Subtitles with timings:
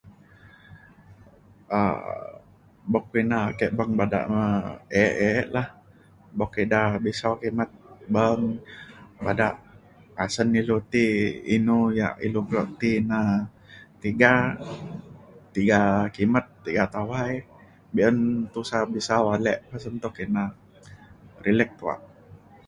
[1.79, 1.95] um
[2.91, 4.41] buk ina ke beng bada me
[5.03, 5.67] e e lah
[6.37, 7.71] buk ida bisau kimet
[8.13, 8.41] beng
[9.25, 9.47] bada
[10.23, 11.05] asen ilu ti
[11.55, 13.19] inu ia' ilu kelo ti na
[14.03, 14.33] tiga
[15.55, 15.81] tiga
[16.15, 17.31] kimet tiga tawai
[17.93, 18.17] be'un
[18.53, 20.43] tusa bisau ale pasen tuk ina
[21.45, 21.99] rilek tuak